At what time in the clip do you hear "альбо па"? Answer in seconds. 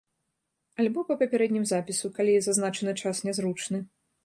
0.83-1.17